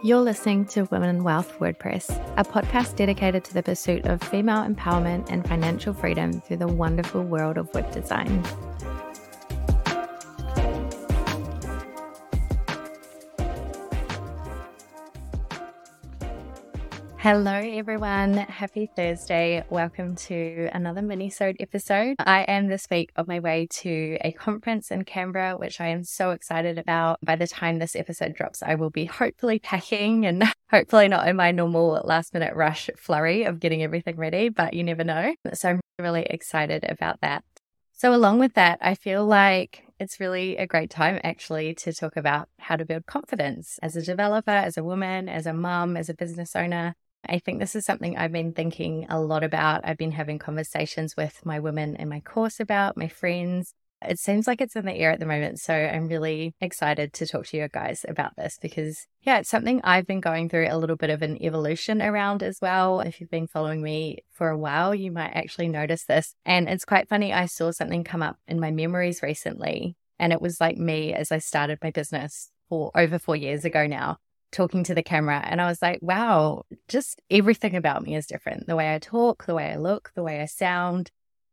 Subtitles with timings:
[0.00, 5.28] You're listening to Women Wealth WordPress, a podcast dedicated to the pursuit of female empowerment
[5.28, 8.44] and financial freedom through the wonderful world of web design.
[17.30, 18.38] Hello, everyone.
[18.38, 19.62] Happy Thursday.
[19.68, 22.16] Welcome to another mini-sode episode.
[22.18, 26.04] I am this week on my way to a conference in Canberra, which I am
[26.04, 27.18] so excited about.
[27.22, 31.36] By the time this episode drops, I will be hopefully packing and hopefully not in
[31.36, 35.34] my normal last minute rush flurry of getting everything ready, but you never know.
[35.52, 37.44] So I'm really excited about that.
[37.92, 42.16] So along with that, I feel like it's really a great time actually to talk
[42.16, 46.08] about how to build confidence as a developer, as a woman, as a mum, as
[46.08, 46.94] a business owner.
[47.28, 49.82] I think this is something I've been thinking a lot about.
[49.84, 53.74] I've been having conversations with my women in my course about, my friends.
[54.00, 55.58] It seems like it's in the air at the moment.
[55.58, 59.80] So I'm really excited to talk to you guys about this because, yeah, it's something
[59.82, 63.00] I've been going through a little bit of an evolution around as well.
[63.00, 66.34] If you've been following me for a while, you might actually notice this.
[66.46, 67.32] And it's quite funny.
[67.32, 71.32] I saw something come up in my memories recently, and it was like me as
[71.32, 74.18] I started my business for over four years ago now
[74.52, 78.66] talking to the camera and I was like, wow, just everything about me is different.
[78.66, 81.10] The way I talk, the way I look, the way I sound,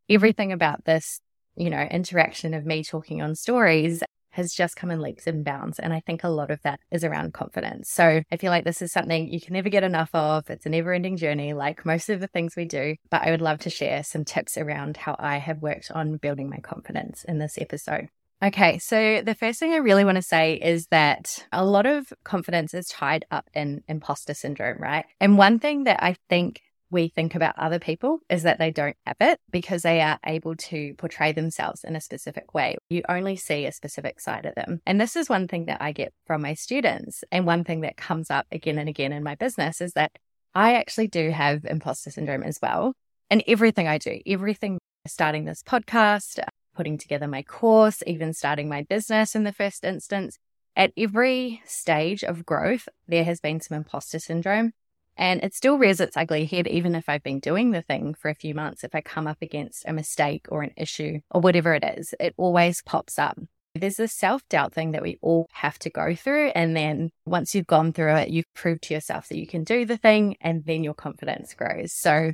[0.10, 1.20] everything about this,
[1.56, 4.04] you know, interaction of me talking on stories
[4.36, 5.80] has just come in leaps and bounds.
[5.80, 7.90] And I think a lot of that is around confidence.
[7.90, 10.50] So I feel like this is something you can never get enough of.
[10.50, 12.96] It's a never ending journey, like most of the things we do.
[13.10, 16.50] But I would love to share some tips around how I have worked on building
[16.50, 18.10] my confidence in this episode.
[18.46, 22.14] Okay, so the first thing I really want to say is that a lot of
[22.24, 25.04] confidence is tied up in imposter syndrome, right?
[25.20, 28.96] And one thing that I think we think about other people is that they don't
[29.08, 32.76] have it because they are able to portray themselves in a specific way.
[32.88, 34.80] You only see a specific side of them.
[34.86, 37.24] And this is one thing that I get from my students.
[37.32, 40.12] And one thing that comes up again and again in my business is that
[40.54, 42.94] I actually do have imposter syndrome as well.
[43.32, 46.40] And everything I do, everything starting this podcast,
[46.76, 50.38] putting together my course, even starting my business in the first instance.
[50.76, 54.74] At every stage of growth, there has been some imposter syndrome.
[55.18, 58.30] And it still rears its ugly head, even if I've been doing the thing for
[58.30, 58.84] a few months.
[58.84, 62.34] If I come up against a mistake or an issue or whatever it is, it
[62.38, 63.40] always pops up.
[63.74, 66.50] There's this self doubt thing that we all have to go through.
[66.50, 69.86] And then once you've gone through it, you've proved to yourself that you can do
[69.86, 71.94] the thing, and then your confidence grows.
[71.94, 72.34] So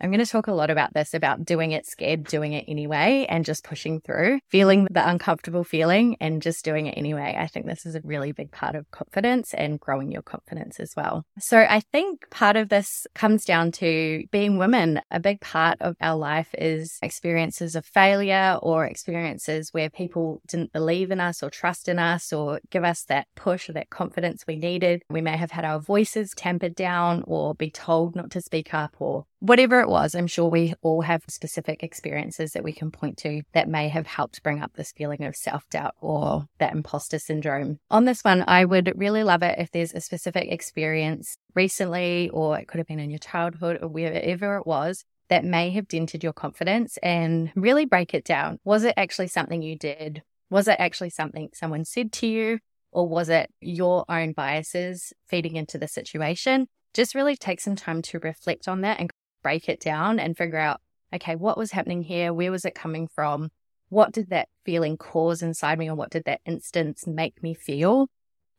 [0.00, 3.26] I'm going to talk a lot about this about doing it scared, doing it anyway,
[3.28, 7.36] and just pushing through, feeling the uncomfortable feeling and just doing it anyway.
[7.38, 10.94] I think this is a really big part of confidence and growing your confidence as
[10.96, 11.24] well.
[11.38, 15.02] So I think part of this comes down to being women.
[15.10, 20.72] A big part of our life is experiences of failure or experiences where people didn't
[20.72, 24.44] believe in us or trust in us or give us that push or that confidence
[24.46, 25.02] we needed.
[25.10, 28.96] We may have had our voices tempered down or be told not to speak up
[28.98, 33.18] or whatever it was, I'm sure we all have specific experiences that we can point
[33.18, 37.18] to that may have helped bring up this feeling of self doubt or that imposter
[37.18, 37.78] syndrome.
[37.90, 42.58] On this one, I would really love it if there's a specific experience recently, or
[42.58, 45.04] it could have been in your childhood or wherever it was.
[45.28, 48.58] That may have dented your confidence and really break it down.
[48.64, 50.22] Was it actually something you did?
[50.50, 52.58] Was it actually something someone said to you?
[52.90, 56.66] Or was it your own biases feeding into the situation?
[56.94, 59.08] Just really take some time to reflect on that and
[59.42, 60.80] break it down and figure out,
[61.14, 62.32] okay, what was happening here?
[62.32, 63.50] Where was it coming from?
[63.88, 68.08] What did that feeling cause inside me, or what did that instance make me feel?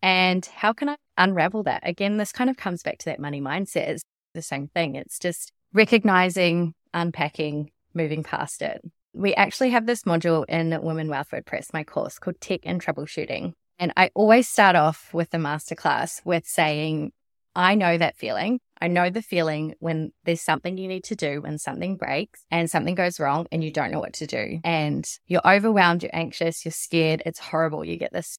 [0.02, 1.88] And how can I unravel that?
[1.88, 3.88] Again, this kind of comes back to that money mindset.
[3.88, 4.04] It's
[4.34, 4.96] the same thing.
[4.96, 8.82] It's just recognizing, unpacking, moving past it.
[9.14, 13.54] We actually have this module in Women Wealth WordPress, my course called Tech and Troubleshooting.
[13.78, 17.12] And I always start off with the masterclass with saying,
[17.56, 18.60] I know that feeling.
[18.82, 22.70] I know the feeling when there's something you need to do, when something breaks and
[22.70, 24.60] something goes wrong and you don't know what to do.
[24.64, 27.22] And you're overwhelmed, you're anxious, you're scared.
[27.26, 27.86] It's horrible.
[27.86, 28.38] You get this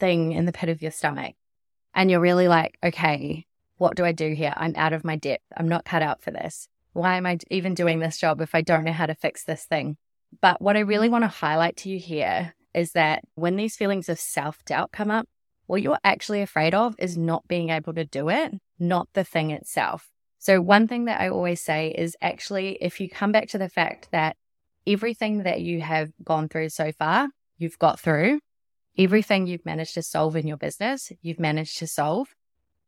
[0.00, 1.36] thing in the pit of your stomach.
[1.94, 3.46] And you're really like, okay,
[3.76, 4.52] what do I do here?
[4.56, 5.44] I'm out of my depth.
[5.56, 6.68] I'm not cut out for this.
[6.92, 9.64] Why am I even doing this job if I don't know how to fix this
[9.64, 9.96] thing?
[10.40, 14.08] But what I really want to highlight to you here is that when these feelings
[14.08, 15.28] of self doubt come up,
[15.66, 19.50] what you're actually afraid of is not being able to do it, not the thing
[19.50, 20.08] itself.
[20.38, 23.68] So, one thing that I always say is actually, if you come back to the
[23.68, 24.36] fact that
[24.86, 28.40] everything that you have gone through so far, you've got through,
[28.98, 32.28] everything you've managed to solve in your business, you've managed to solve.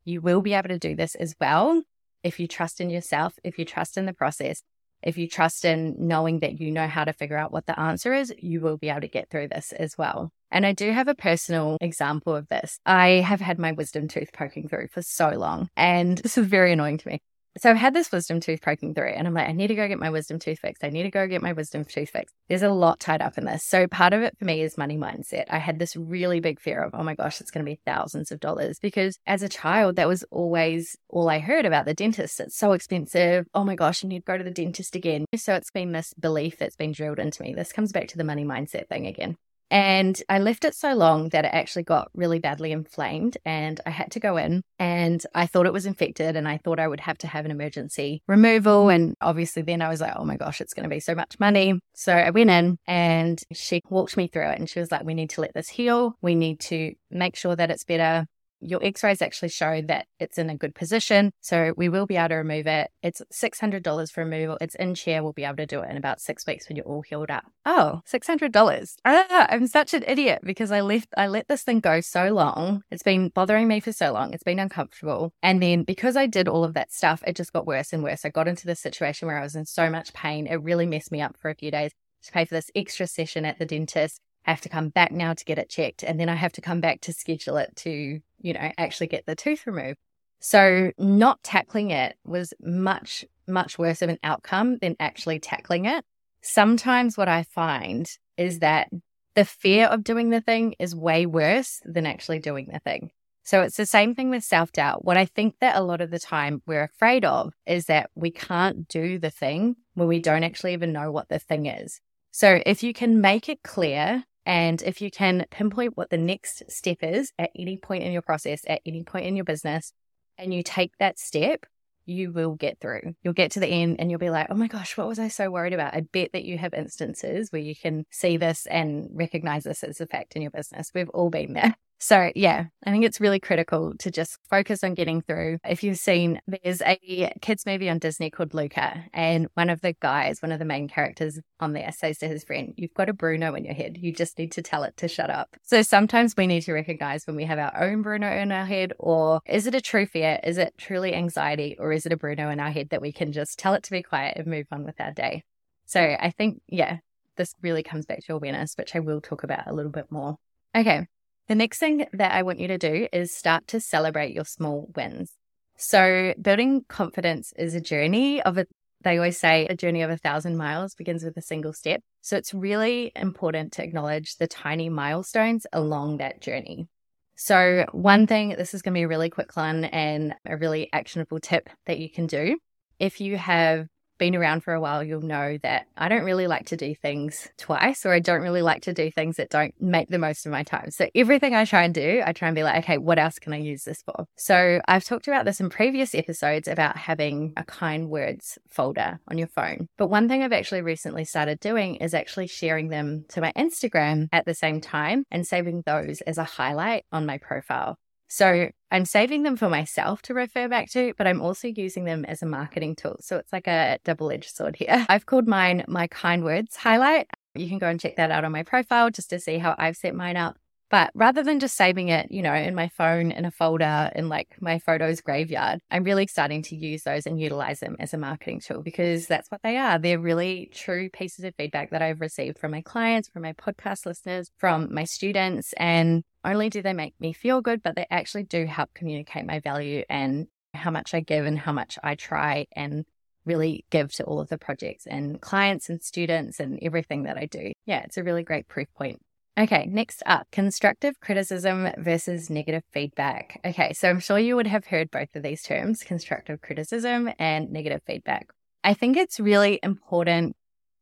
[0.04, 1.82] You will be able to do this as well
[2.22, 4.62] if you trust in yourself, if you trust in the process,
[5.02, 8.12] if you trust in knowing that you know how to figure out what the answer
[8.12, 10.32] is, you will be able to get through this as well.
[10.56, 12.80] And I do have a personal example of this.
[12.86, 16.72] I have had my wisdom tooth poking through for so long, and this is very
[16.72, 17.20] annoying to me.
[17.58, 19.86] So I've had this wisdom tooth poking through, and I'm like, I need to go
[19.86, 20.82] get my wisdom tooth fixed.
[20.82, 22.34] I need to go get my wisdom tooth fixed.
[22.48, 23.64] There's a lot tied up in this.
[23.64, 25.44] So part of it for me is money mindset.
[25.50, 28.32] I had this really big fear of, oh my gosh, it's going to be thousands
[28.32, 32.40] of dollars because as a child, that was always all I heard about the dentist.
[32.40, 33.46] It's so expensive.
[33.52, 35.26] Oh my gosh, I need to go to the dentist again.
[35.36, 37.52] So it's been this belief that's been drilled into me.
[37.52, 39.36] This comes back to the money mindset thing again.
[39.70, 43.90] And I left it so long that it actually got really badly inflamed and I
[43.90, 47.00] had to go in and I thought it was infected and I thought I would
[47.00, 48.88] have to have an emergency removal.
[48.88, 51.38] And obviously then I was like, oh my gosh, it's going to be so much
[51.40, 51.80] money.
[51.94, 55.14] So I went in and she walked me through it and she was like, we
[55.14, 56.16] need to let this heal.
[56.22, 58.26] We need to make sure that it's better
[58.60, 61.32] your x rays actually show that it's in a good position.
[61.40, 62.90] So we will be able to remove it.
[63.02, 64.58] It's $600 for removal.
[64.60, 65.22] It's in chair.
[65.22, 67.44] We'll be able to do it in about six weeks when you're all healed up.
[67.64, 68.96] Oh, $600.
[69.04, 72.82] Ah, I'm such an idiot because I left, I let this thing go so long.
[72.90, 74.32] It's been bothering me for so long.
[74.32, 75.32] It's been uncomfortable.
[75.42, 78.24] And then because I did all of that stuff, it just got worse and worse.
[78.24, 80.46] I got into this situation where I was in so much pain.
[80.46, 81.92] It really messed me up for a few days
[82.22, 84.20] to pay for this extra session at the dentist.
[84.46, 86.04] I have to come back now to get it checked.
[86.04, 89.26] And then I have to come back to schedule it to, you know, actually get
[89.26, 89.98] the tooth removed.
[90.40, 96.04] So not tackling it was much, much worse of an outcome than actually tackling it.
[96.42, 98.88] Sometimes what I find is that
[99.34, 103.10] the fear of doing the thing is way worse than actually doing the thing.
[103.44, 105.04] So it's the same thing with self doubt.
[105.04, 108.30] What I think that a lot of the time we're afraid of is that we
[108.30, 112.00] can't do the thing when we don't actually even know what the thing is.
[112.32, 116.62] So if you can make it clear and if you can pinpoint what the next
[116.70, 119.92] step is at any point in your process, at any point in your business,
[120.38, 121.66] and you take that step,
[122.06, 123.16] you will get through.
[123.24, 125.26] You'll get to the end and you'll be like, oh my gosh, what was I
[125.26, 125.94] so worried about?
[125.94, 130.00] I bet that you have instances where you can see this and recognize this as
[130.00, 130.92] a fact in your business.
[130.94, 131.74] We've all been there.
[131.98, 135.58] So, yeah, I think it's really critical to just focus on getting through.
[135.64, 139.94] If you've seen, there's a kids' movie on Disney called Luca, and one of the
[139.94, 143.14] guys, one of the main characters on there, says to his friend, You've got a
[143.14, 143.96] Bruno in your head.
[143.98, 145.56] You just need to tell it to shut up.
[145.62, 148.92] So, sometimes we need to recognize when we have our own Bruno in our head,
[148.98, 150.38] or is it a true fear?
[150.44, 153.32] Is it truly anxiety, or is it a Bruno in our head that we can
[153.32, 155.44] just tell it to be quiet and move on with our day?
[155.86, 156.98] So, I think, yeah,
[157.36, 160.36] this really comes back to awareness, which I will talk about a little bit more.
[160.76, 161.06] Okay,
[161.48, 164.90] the next thing that I want you to do is start to celebrate your small
[164.96, 165.32] wins.
[165.78, 168.66] So, building confidence is a journey of a,
[169.02, 172.00] they always say a journey of a thousand miles begins with a single step.
[172.22, 176.88] So, it's really important to acknowledge the tiny milestones along that journey.
[177.36, 180.88] So, one thing, this is going to be a really quick one and a really
[180.92, 182.58] actionable tip that you can do.
[182.98, 183.86] If you have
[184.18, 187.48] been around for a while, you'll know that I don't really like to do things
[187.58, 190.52] twice, or I don't really like to do things that don't make the most of
[190.52, 190.90] my time.
[190.90, 193.52] So everything I try and do, I try and be like, okay, what else can
[193.52, 194.26] I use this for?
[194.36, 199.38] So I've talked about this in previous episodes about having a kind words folder on
[199.38, 199.88] your phone.
[199.96, 204.28] But one thing I've actually recently started doing is actually sharing them to my Instagram
[204.32, 207.98] at the same time and saving those as a highlight on my profile.
[208.28, 212.24] So I'm saving them for myself to refer back to, but I'm also using them
[212.24, 213.16] as a marketing tool.
[213.20, 215.06] So it's like a double edged sword here.
[215.08, 217.28] I've called mine my kind words highlight.
[217.54, 219.96] You can go and check that out on my profile just to see how I've
[219.96, 220.56] set mine up.
[220.88, 224.28] But rather than just saving it, you know, in my phone in a folder in
[224.28, 228.18] like my photos graveyard, I'm really starting to use those and utilize them as a
[228.18, 229.98] marketing tool because that's what they are.
[229.98, 234.06] They're really true pieces of feedback that I've received from my clients, from my podcast
[234.06, 235.72] listeners, from my students.
[235.76, 239.60] And only do they make me feel good, but they actually do help communicate my
[239.60, 243.04] value and how much I give and how much I try and
[243.44, 247.46] really give to all of the projects and clients and students and everything that I
[247.46, 247.72] do.
[247.86, 249.20] Yeah, it's a really great proof point.
[249.58, 253.58] Okay, next up constructive criticism versus negative feedback.
[253.64, 257.70] Okay, so I'm sure you would have heard both of these terms constructive criticism and
[257.70, 258.48] negative feedback.
[258.84, 260.56] I think it's really important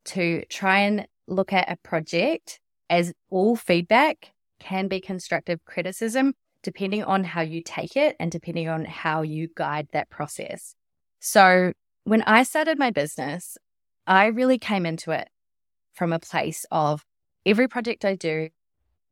[0.07, 4.34] to try and look at a project as all feedback
[4.65, 9.49] can be constructive criticism, depending on how you take it and depending on how you
[9.55, 10.75] guide that process.
[11.21, 11.73] So,
[12.05, 13.57] when I started my business,
[14.07, 15.29] I really came into it
[15.93, 17.05] from a place of
[17.47, 18.49] every project I do,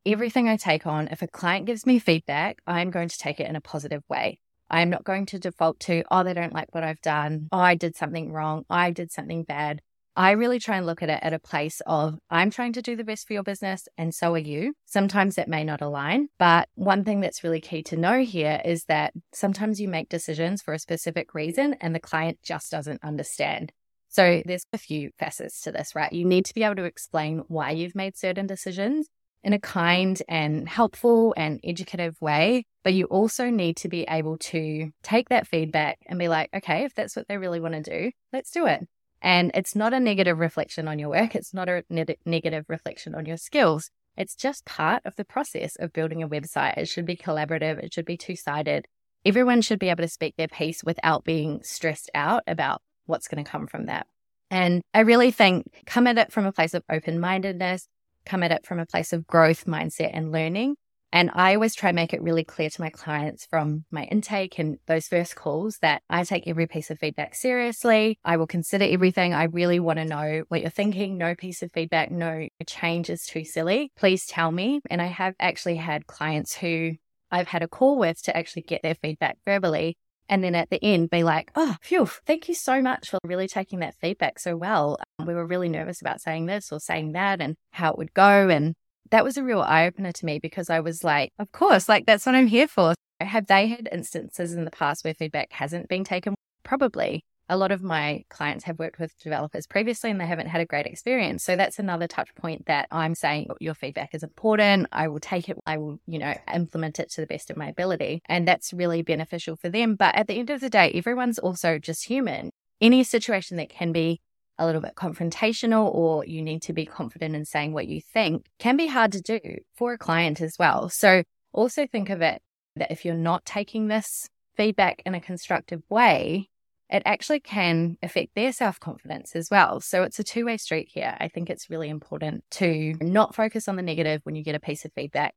[0.04, 3.48] everything I take on, if a client gives me feedback, I'm going to take it
[3.48, 4.38] in a positive way.
[4.70, 7.48] I'm not going to default to, oh, they don't like what I've done.
[7.52, 8.64] Oh, I did something wrong.
[8.70, 9.82] I did something bad.
[10.14, 12.96] I really try and look at it at a place of I'm trying to do
[12.96, 14.74] the best for your business, and so are you.
[14.84, 18.84] Sometimes that may not align, but one thing that's really key to know here is
[18.84, 23.72] that sometimes you make decisions for a specific reason and the client just doesn't understand.
[24.08, 26.12] So there's a few facets to this, right?
[26.12, 29.08] You need to be able to explain why you've made certain decisions.
[29.44, 32.64] in a kind and helpful and educative way.
[32.84, 36.84] But you also need to be able to take that feedback and be like, okay,
[36.84, 38.86] if that's what they really want to do, let's do it.
[39.22, 41.36] And it's not a negative reflection on your work.
[41.36, 43.88] It's not a ne- negative reflection on your skills.
[44.16, 46.76] It's just part of the process of building a website.
[46.76, 47.78] It should be collaborative.
[47.78, 48.86] It should be two sided.
[49.24, 53.42] Everyone should be able to speak their piece without being stressed out about what's going
[53.42, 54.06] to come from that.
[54.50, 57.86] And I really think come at it from a place of open mindedness,
[58.26, 60.74] come at it from a place of growth, mindset, and learning.
[61.12, 64.58] And I always try and make it really clear to my clients from my intake
[64.58, 68.18] and those first calls that I take every piece of feedback seriously.
[68.24, 69.34] I will consider everything.
[69.34, 71.18] I really want to know what you're thinking.
[71.18, 73.92] No piece of feedback, no change is too silly.
[73.96, 74.80] Please tell me.
[74.88, 76.92] And I have actually had clients who
[77.30, 79.96] I've had a call with to actually get their feedback verbally.
[80.28, 83.48] And then at the end, be like, oh, phew, thank you so much for really
[83.48, 84.98] taking that feedback so well.
[85.18, 88.14] Um, we were really nervous about saying this or saying that and how it would
[88.14, 88.48] go.
[88.48, 88.74] And
[89.12, 92.06] that was a real eye opener to me because I was like, of course, like
[92.06, 92.94] that's what I'm here for.
[93.20, 96.34] Have they had instances in the past where feedback hasn't been taken?
[96.64, 97.22] Probably.
[97.48, 100.66] A lot of my clients have worked with developers previously and they haven't had a
[100.66, 101.44] great experience.
[101.44, 104.88] So that's another touch point that I'm saying oh, your feedback is important.
[104.90, 105.58] I will take it.
[105.66, 108.22] I will, you know, implement it to the best of my ability.
[108.26, 109.94] And that's really beneficial for them.
[109.94, 112.48] But at the end of the day, everyone's also just human.
[112.80, 114.20] Any situation that can be
[114.58, 118.46] a little bit confrontational or you need to be confident in saying what you think
[118.58, 119.40] can be hard to do
[119.74, 120.88] for a client as well.
[120.88, 122.42] So also think of it
[122.76, 126.48] that if you're not taking this feedback in a constructive way,
[126.90, 129.80] it actually can affect their self confidence as well.
[129.80, 131.16] So it's a two way street here.
[131.18, 134.60] I think it's really important to not focus on the negative when you get a
[134.60, 135.34] piece of feedback.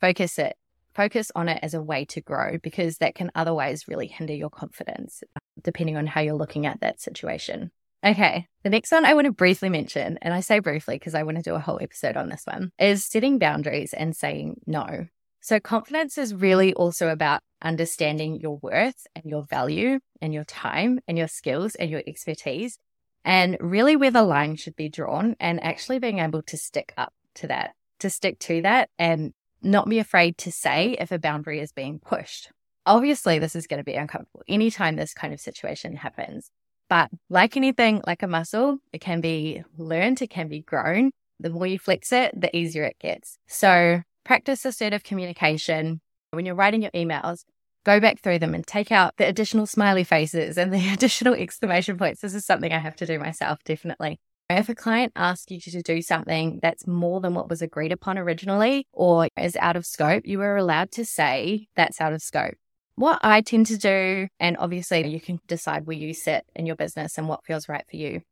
[0.00, 0.56] Focus it,
[0.94, 4.50] focus on it as a way to grow because that can otherwise really hinder your
[4.50, 5.22] confidence,
[5.60, 7.72] depending on how you're looking at that situation.
[8.04, 8.48] Okay.
[8.64, 11.36] The next one I want to briefly mention, and I say briefly because I want
[11.36, 15.06] to do a whole episode on this one, is setting boundaries and saying no.
[15.40, 21.00] So, confidence is really also about understanding your worth and your value and your time
[21.08, 22.78] and your skills and your expertise,
[23.24, 27.12] and really where the line should be drawn, and actually being able to stick up
[27.34, 29.32] to that, to stick to that, and
[29.62, 32.50] not be afraid to say if a boundary is being pushed.
[32.86, 36.50] Obviously, this is going to be uncomfortable anytime this kind of situation happens.
[36.88, 41.10] But like anything, like a muscle, it can be learned, it can be grown.
[41.40, 43.38] The more you flex it, the easier it gets.
[43.46, 46.00] So practice assertive communication.
[46.30, 47.44] When you're writing your emails,
[47.84, 51.98] go back through them and take out the additional smiley faces and the additional exclamation
[51.98, 52.20] points.
[52.20, 54.20] This is something I have to do myself, definitely.
[54.50, 58.18] If a client asks you to do something that's more than what was agreed upon
[58.18, 62.54] originally or is out of scope, you are allowed to say that's out of scope.
[62.96, 66.76] What I tend to do, and obviously you can decide where you sit in your
[66.76, 68.22] business and what feels right for you.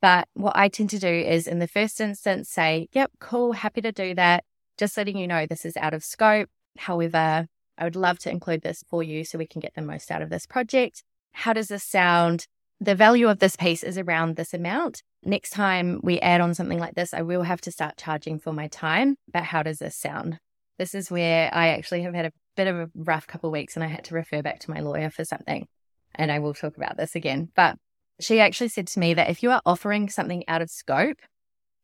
[0.00, 3.80] But what I tend to do is in the first instance say, yep, cool, happy
[3.82, 4.44] to do that.
[4.78, 6.48] Just letting you know this is out of scope.
[6.78, 7.46] However,
[7.78, 10.22] I would love to include this for you so we can get the most out
[10.22, 11.02] of this project.
[11.32, 12.46] How does this sound?
[12.80, 15.02] The value of this piece is around this amount.
[15.24, 18.52] Next time we add on something like this, I will have to start charging for
[18.52, 19.16] my time.
[19.32, 20.38] But how does this sound?
[20.78, 23.76] This is where I actually have had a bit of a rough couple of weeks
[23.76, 25.66] and I had to refer back to my lawyer for something.
[26.14, 27.50] And I will talk about this again.
[27.54, 27.76] But
[28.20, 31.18] she actually said to me that if you are offering something out of scope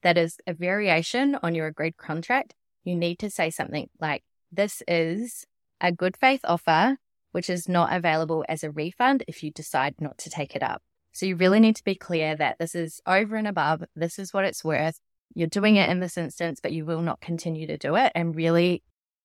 [0.02, 4.82] that is a variation on your agreed contract, you need to say something like, This
[4.88, 5.44] is
[5.80, 6.96] a good faith offer,
[7.32, 10.82] which is not available as a refund if you decide not to take it up.
[11.12, 14.32] So you really need to be clear that this is over and above, this is
[14.32, 14.98] what it's worth.
[15.34, 18.34] You're doing it in this instance, but you will not continue to do it and
[18.34, 18.82] really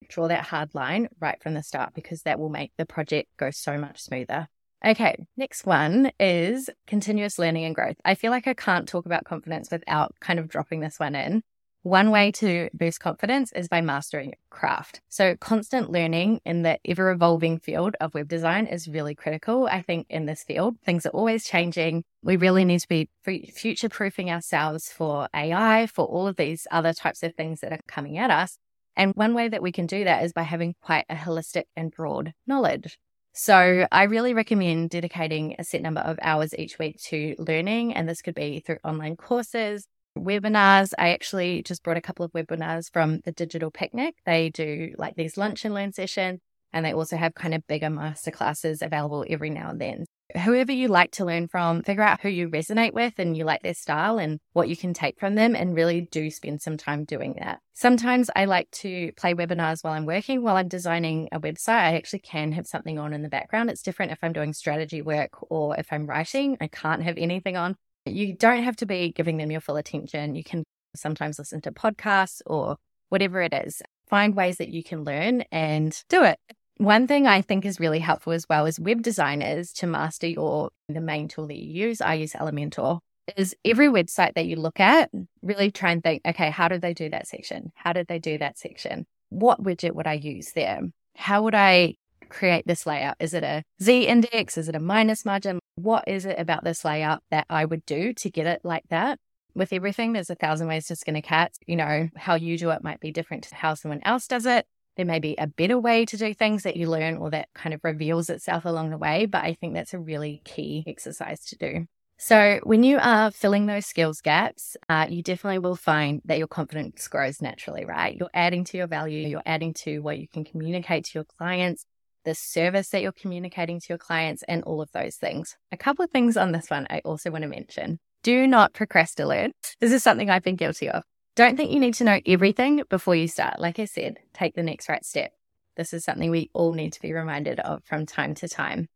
[0.10, 3.52] draw that hard line right from the start because that will make the project go
[3.52, 4.48] so much smoother.
[4.86, 7.98] Okay, next one is continuous learning and growth.
[8.06, 11.42] I feel like I can't talk about confidence without kind of dropping this one in.
[11.84, 15.00] One way to boost confidence is by mastering craft.
[15.08, 19.68] So, constant learning in the ever evolving field of web design is really critical.
[19.68, 22.04] I think in this field, things are always changing.
[22.22, 23.10] We really need to be
[23.56, 27.80] future proofing ourselves for AI, for all of these other types of things that are
[27.88, 28.58] coming at us.
[28.98, 31.92] And one way that we can do that is by having quite a holistic and
[31.92, 32.98] broad knowledge.
[33.34, 37.94] So I really recommend dedicating a set number of hours each week to learning.
[37.94, 39.88] And this could be through online courses,
[40.18, 40.94] webinars.
[40.98, 44.16] I actually just brought a couple of webinars from the Digital Picnic.
[44.26, 46.40] They do like these lunch and learn sessions.
[46.74, 50.88] And they also have kind of bigger masterclasses available every now and then whoever you
[50.88, 54.18] like to learn from, figure out who you resonate with and you like their style
[54.18, 57.60] and what you can take from them, and really do spend some time doing that.
[57.74, 60.42] Sometimes I like to play webinars while I'm working.
[60.42, 63.70] While I'm designing a website, I actually can have something on in the background.
[63.70, 67.56] It's different if I'm doing strategy work or if I'm writing, I can't have anything
[67.56, 67.76] on.
[68.06, 70.36] You don't have to be giving them your full attention.
[70.36, 70.64] You can
[70.96, 72.78] sometimes listen to podcasts or
[73.10, 73.82] whatever it is.
[74.10, 76.40] Find ways that you can learn and do it.
[76.78, 80.70] One thing I think is really helpful as well as web designers to master your
[80.88, 82.02] the main tool that you use.
[82.02, 83.00] I use Elementor.
[83.36, 85.10] Is every website that you look at,
[85.42, 87.72] really try and think, okay, how did they do that section?
[87.76, 89.06] How did they do that section?
[89.30, 90.82] What widget would I use there?
[91.16, 91.96] How would I
[92.30, 93.16] create this layout?
[93.20, 94.58] Is it a Z index?
[94.58, 95.60] Is it a minus margin?
[95.76, 99.20] What is it about this layout that I would do to get it like that?
[99.56, 101.54] With everything, there's a thousand ways to skin a cat.
[101.66, 104.68] You know, how you do it might be different to how someone else does it.
[104.98, 107.74] There may be a better way to do things that you learn or that kind
[107.74, 109.28] of reveals itself along the way.
[109.28, 111.86] But I think that's a really key exercise to do.
[112.20, 116.48] So, when you are filling those skills gaps, uh, you definitely will find that your
[116.48, 118.18] confidence grows naturally, right?
[118.18, 121.86] You're adding to your value, you're adding to what you can communicate to your clients,
[122.26, 125.58] the service that you're communicating to your clients, and all of those things.
[125.72, 128.00] A couple of things on this one I also want to mention.
[128.24, 129.76] Do not procrastinate.
[129.80, 131.04] This is something I've been guilty of.
[131.38, 133.60] Don't think you need to know everything before you start.
[133.60, 135.34] Like I said, take the next right step.
[135.76, 138.88] This is something we all need to be reminded of from time to time.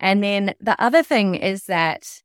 [0.00, 2.22] And then the other thing is that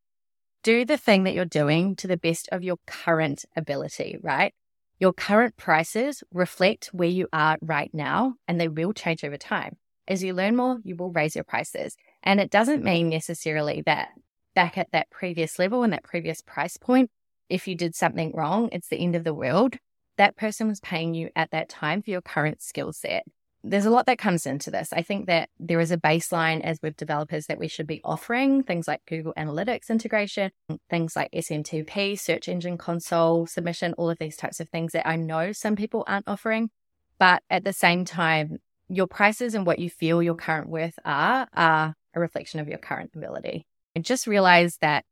[0.64, 4.54] do the thing that you're doing to the best of your current ability, right?
[4.98, 9.76] Your current prices reflect where you are right now, and they will change over time.
[10.08, 11.98] As you learn more, you will raise your prices.
[12.24, 14.12] And it doesn't mean necessarily that
[14.56, 17.12] back at that previous level and that previous price point,
[17.50, 19.78] if you did something wrong, it's the end of the world.
[20.18, 23.24] That person was paying you at that time for your current skill set.
[23.66, 24.92] There's a lot that comes into this.
[24.92, 28.62] I think that there is a baseline as web developers that we should be offering
[28.62, 30.52] things like Google Analytics integration,
[30.90, 35.16] things like SMTP, search engine console submission, all of these types of things that I
[35.16, 36.72] know some people aren't offering.
[37.20, 38.58] But at the same time,
[38.90, 42.78] your prices and what you feel your current worth are are a reflection of your
[42.78, 43.66] current ability.
[43.96, 45.06] And just realize that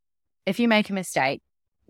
[0.45, 1.41] if you make a mistake,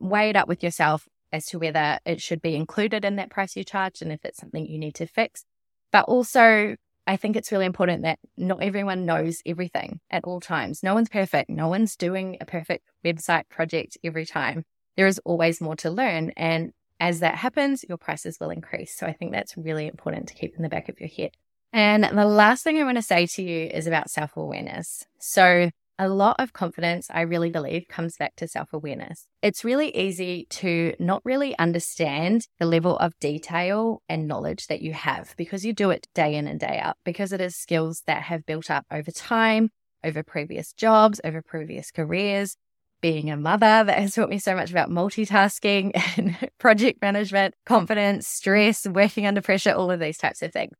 [0.01, 3.55] weigh it up with yourself as to whether it should be included in that price
[3.55, 5.45] you charge and if it's something you need to fix.
[5.91, 6.75] But also,
[7.07, 10.83] I think it's really important that not everyone knows everything at all times.
[10.83, 11.49] No one's perfect.
[11.49, 14.63] No one's doing a perfect website project every time.
[14.97, 16.31] There is always more to learn.
[16.37, 18.95] And as that happens, your prices will increase.
[18.95, 21.31] So I think that's really important to keep in the back of your head.
[21.73, 25.05] And the last thing I want to say to you is about self awareness.
[25.19, 25.69] So,
[26.01, 29.27] a lot of confidence, I really believe, comes back to self awareness.
[29.43, 34.93] It's really easy to not really understand the level of detail and knowledge that you
[34.93, 38.23] have because you do it day in and day out, because it is skills that
[38.23, 39.69] have built up over time,
[40.03, 42.57] over previous jobs, over previous careers.
[42.99, 48.27] Being a mother, that has taught me so much about multitasking and project management, confidence,
[48.27, 50.73] stress, working under pressure, all of these types of things.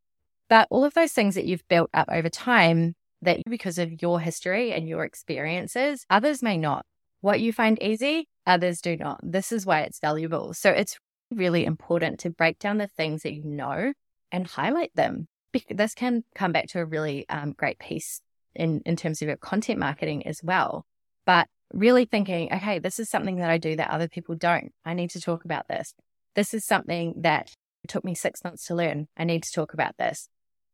[0.49, 4.19] But all of those things that you've built up over time, that because of your
[4.19, 6.85] history and your experiences, others may not.
[7.21, 9.19] What you find easy, others do not.
[9.23, 10.53] This is why it's valuable.
[10.53, 10.97] So it's
[11.29, 13.93] really important to break down the things that you know
[14.31, 15.27] and highlight them.
[15.69, 18.21] This can come back to a really um, great piece
[18.55, 20.85] in, in terms of your content marketing as well.
[21.25, 24.71] But really thinking, okay, this is something that I do that other people don't.
[24.85, 25.93] I need to talk about this.
[26.35, 27.51] This is something that
[27.87, 29.07] took me six months to learn.
[29.17, 30.27] I need to talk about this.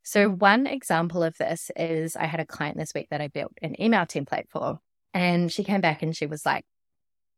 [0.07, 3.51] So, one example of this is I had a client this week that I built
[3.61, 4.79] an email template for.
[5.13, 6.63] And she came back and she was like,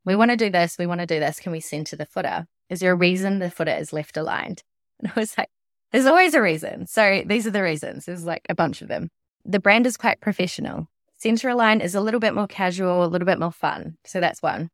[0.05, 0.77] We want to do this.
[0.77, 1.39] We want to do this.
[1.39, 2.45] Can we center the footer?
[2.69, 4.61] Is there a reason the footer is left aligned?
[4.99, 5.49] And I was like,
[5.91, 6.85] There's always a reason.
[6.85, 8.05] So, these are the reasons.
[8.05, 9.09] There's like a bunch of them.
[9.43, 10.89] The brand is quite professional.
[11.17, 13.97] Center aligned is a little bit more casual, a little bit more fun.
[14.05, 14.69] So, that's one.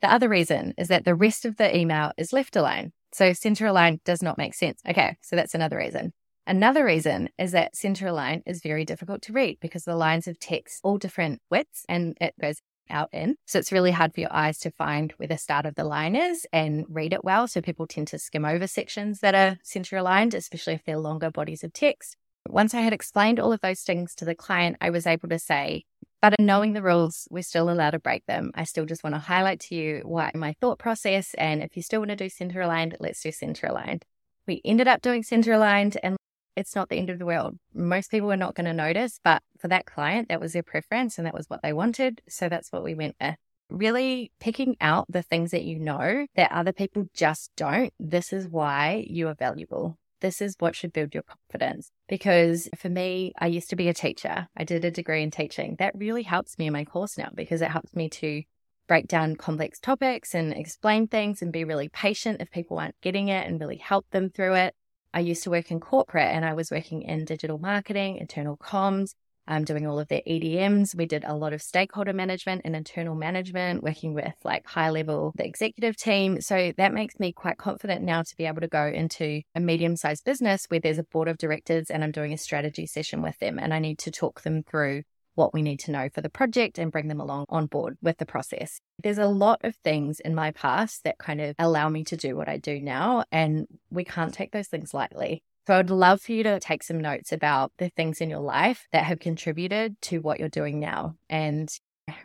[0.00, 2.92] The other reason is that the rest of the email is left aligned.
[3.12, 4.80] So, center aligned does not make sense.
[4.88, 5.18] Okay.
[5.20, 6.14] So, that's another reason.
[6.46, 10.38] Another reason is that center line is very difficult to read because the lines of
[10.38, 13.36] text all different widths and it goes out in.
[13.46, 16.14] So it's really hard for your eyes to find where the start of the line
[16.14, 17.48] is and read it well.
[17.48, 21.30] So people tend to skim over sections that are center aligned, especially if they're longer
[21.30, 22.16] bodies of text.
[22.46, 25.38] Once I had explained all of those things to the client, I was able to
[25.38, 25.84] say,
[26.20, 28.50] but knowing the rules, we're still allowed to break them.
[28.54, 31.32] I still just want to highlight to you what my thought process.
[31.38, 34.04] And if you still want to do center aligned, let's do center aligned.
[34.46, 36.16] We ended up doing center aligned and
[36.56, 37.58] it's not the end of the world.
[37.74, 41.18] Most people are not going to notice, but for that client, that was their preference
[41.18, 42.22] and that was what they wanted.
[42.28, 43.36] So that's what we went with.
[43.70, 47.92] Really picking out the things that you know that other people just don't.
[47.98, 49.98] This is why you are valuable.
[50.20, 51.90] This is what should build your confidence.
[52.08, 54.48] Because for me, I used to be a teacher.
[54.56, 55.76] I did a degree in teaching.
[55.78, 58.42] That really helps me in my course now because it helps me to
[58.86, 63.28] break down complex topics and explain things and be really patient if people aren't getting
[63.28, 64.74] it and really help them through it.
[65.14, 69.14] I used to work in corporate and I was working in digital marketing, internal comms,
[69.46, 70.96] um, doing all of their EDMs.
[70.96, 75.32] We did a lot of stakeholder management and internal management, working with like high level,
[75.36, 76.40] the executive team.
[76.40, 79.94] So that makes me quite confident now to be able to go into a medium
[79.94, 83.38] sized business where there's a board of directors and I'm doing a strategy session with
[83.38, 86.30] them and I need to talk them through what we need to know for the
[86.30, 88.80] project and bring them along on board with the process.
[89.02, 92.36] There's a lot of things in my past that kind of allow me to do
[92.36, 95.42] what I do now, and we can't take those things lightly.
[95.66, 98.86] So I'd love for you to take some notes about the things in your life
[98.92, 101.70] that have contributed to what you're doing now and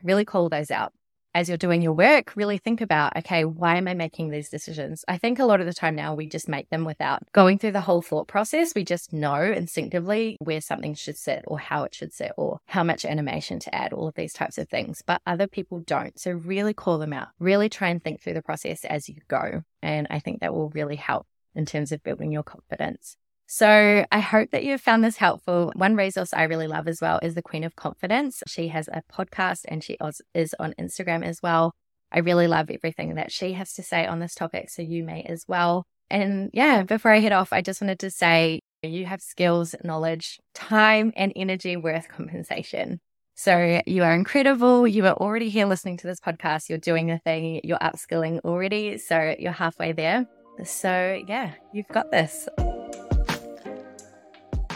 [0.04, 0.92] really call those out
[1.34, 5.06] as you're doing your work, really think about, okay, why am I making these decisions?
[5.08, 7.74] I think a lot of the time now we just make them without going through
[7.74, 8.74] the whole thought process.
[8.76, 12.84] We just know instinctively where something should sit or how it should sit or how
[12.84, 15.04] much animation to add, all of these types of things.
[15.06, 16.20] But other people don't.
[16.20, 17.30] So really call them out.
[17.40, 19.64] Really try and think through the process as you go.
[19.82, 23.18] And I think that will really help in terms of building your confidence.
[23.52, 25.72] So I hope that you have found this helpful.
[25.76, 28.44] One resource I really love as well is the Queen of Confidence.
[28.48, 29.98] She has a podcast and she
[30.36, 31.74] is on Instagram as well.
[32.12, 34.70] I really love everything that she has to say on this topic.
[34.70, 35.84] So you may as well.
[36.12, 40.40] And yeah, before I head off, I just wanted to say you have skills, knowledge,
[40.54, 43.00] time, and energy worth compensation.
[43.34, 44.88] So you are incredible.
[44.88, 46.70] You are already here listening to this podcast.
[46.70, 49.00] You're doing the thing, you're upskilling already.
[49.00, 50.28] So you're halfway there.
[50.64, 52.48] So yeah, you've got this.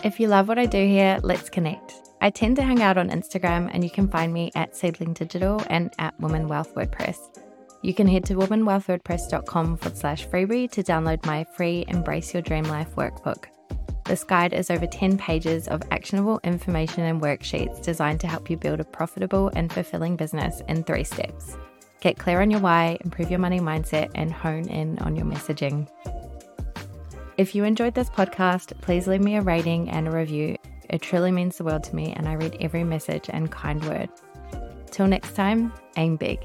[0.04, 1.94] If you love what I do here, let's connect.
[2.20, 5.64] I tend to hang out on Instagram, and you can find me at Seedling Digital
[5.70, 7.40] and at Women Wealth WordPress.
[7.84, 12.66] You can head to womenwealthwordpress.com forward slash freebie to download my free Embrace Your Dream
[12.66, 13.46] Life workbook.
[14.04, 18.58] This guide is over 10 pages of actionable information and worksheets designed to help you
[18.58, 21.56] build a profitable and fulfilling business in three steps.
[22.02, 25.88] Get clear on your why, improve your money mindset, and hone in on your messaging.
[27.36, 30.56] If you enjoyed this podcast, please leave me a rating and a review.
[30.88, 34.10] It truly means the world to me, and I read every message and kind word.
[34.92, 36.40] Till next time, aim big.